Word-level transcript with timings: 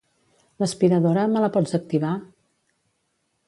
L'aspiradora, 0.63 1.27
me 1.35 1.43
la 1.45 1.51
pots 1.59 1.77
activar? 1.81 2.17